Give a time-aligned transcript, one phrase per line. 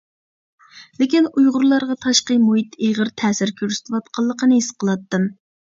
[1.01, 5.33] لېكىن ئۇيغۇرلارغا تاشقى مۇھىت ئېغىر تەسىر كۆرسىتىۋاتقانلىقىنى ھېس قىلاتتىم.